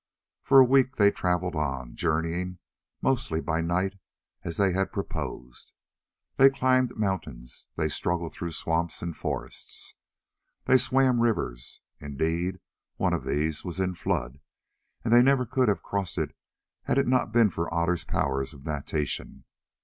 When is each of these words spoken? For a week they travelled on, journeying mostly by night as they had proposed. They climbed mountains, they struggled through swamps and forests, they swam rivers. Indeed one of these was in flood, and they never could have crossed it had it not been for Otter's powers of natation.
For 0.41 0.57
a 0.57 0.65
week 0.65 0.95
they 0.95 1.11
travelled 1.11 1.55
on, 1.55 1.95
journeying 1.95 2.57
mostly 3.03 3.39
by 3.39 3.61
night 3.61 3.99
as 4.43 4.57
they 4.57 4.73
had 4.73 4.91
proposed. 4.91 5.73
They 6.37 6.49
climbed 6.49 6.97
mountains, 6.97 7.67
they 7.75 7.87
struggled 7.87 8.33
through 8.33 8.49
swamps 8.53 9.03
and 9.03 9.15
forests, 9.15 9.93
they 10.65 10.79
swam 10.79 11.19
rivers. 11.19 11.81
Indeed 11.99 12.59
one 12.95 13.13
of 13.13 13.25
these 13.25 13.63
was 13.63 13.79
in 13.79 13.93
flood, 13.93 14.39
and 15.05 15.13
they 15.13 15.21
never 15.21 15.45
could 15.45 15.67
have 15.69 15.83
crossed 15.83 16.17
it 16.17 16.35
had 16.85 16.97
it 16.97 17.05
not 17.05 17.31
been 17.31 17.51
for 17.51 17.71
Otter's 17.71 18.03
powers 18.03 18.55
of 18.55 18.61
natation. 18.65 19.43